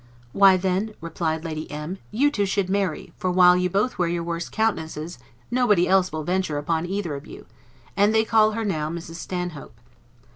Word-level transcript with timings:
Why 0.33 0.57
then, 0.57 0.95
replied 0.99 1.43
Lady 1.45 1.69
M 1.69 1.91
y, 1.91 1.99
you 2.09 2.31
two 2.31 2.47
should 2.47 2.71
marry; 2.71 3.13
for 3.17 3.29
while 3.29 3.55
you 3.55 3.69
both 3.69 3.99
wear 3.99 4.09
your 4.09 4.23
worst 4.23 4.51
countenances, 4.51 5.19
nobody 5.51 5.87
else 5.87 6.11
will 6.11 6.23
venture 6.23 6.57
upon 6.57 6.87
either 6.87 7.13
of 7.13 7.27
you; 7.27 7.45
and 7.95 8.11
they 8.11 8.25
call 8.25 8.53
her 8.53 8.65
now 8.65 8.89
Mrs. 8.89 9.17
Stanhope. 9.17 9.79